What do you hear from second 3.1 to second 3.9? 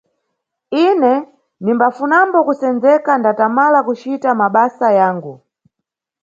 ndatamala